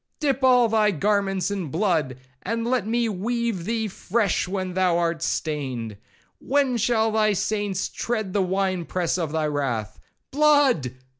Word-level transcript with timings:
—Dip 0.19 0.43
all 0.43 0.67
thy 0.67 0.89
garments 0.89 1.51
in 1.51 1.67
blood, 1.69 2.17
and 2.41 2.65
let 2.65 2.87
me 2.87 3.07
weave 3.07 3.65
thee 3.65 3.87
fresh 3.87 4.47
when 4.47 4.73
thou 4.73 4.97
art 4.97 5.21
stained.—When 5.21 6.77
shall 6.77 7.11
thy 7.11 7.33
saints 7.33 7.87
tread 7.87 8.33
the 8.33 8.41
winepress 8.41 9.19
of 9.19 9.31
thy 9.31 9.45
wrath? 9.45 9.99
Blood! 10.31 10.93